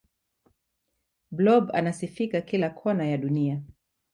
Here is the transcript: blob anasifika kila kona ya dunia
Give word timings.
blob 1.31 1.71
anasifika 1.73 2.41
kila 2.41 2.69
kona 2.69 3.05
ya 3.05 3.17
dunia 3.17 3.61